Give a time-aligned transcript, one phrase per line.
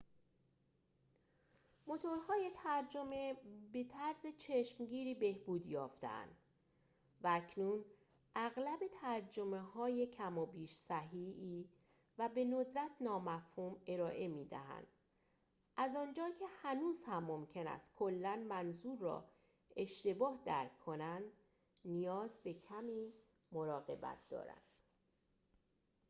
[1.87, 3.35] موتورهای ترجمه
[3.73, 6.35] به طرز چشمگیری بهبود یافته اند،
[7.23, 7.85] و اکنون
[8.35, 11.69] اغلب ترجمه های کم و بیش صحیحی
[12.17, 14.87] و به ندرت نامفهوم ارائه می دهند،
[15.77, 19.25] از آنجا که هنوز هم ممکن است کلا منظور را
[19.75, 21.23] اشتباه درک کنند،
[21.85, 23.13] نیاز به کمی
[23.51, 24.61] مراقبت دارند